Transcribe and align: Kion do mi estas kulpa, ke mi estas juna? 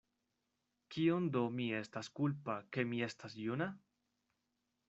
Kion 0.95 1.27
do 1.35 1.43
mi 1.59 1.69
estas 1.81 2.11
kulpa, 2.21 2.57
ke 2.77 2.89
mi 2.95 3.05
estas 3.11 3.37
juna? 3.45 3.73